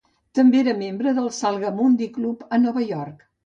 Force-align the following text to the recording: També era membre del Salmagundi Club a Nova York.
També 0.37 0.57
era 0.61 0.73
membre 0.79 1.13
del 1.19 1.29
Salmagundi 1.41 2.11
Club 2.19 2.51
a 2.57 2.63
Nova 2.67 2.87
York. 2.97 3.27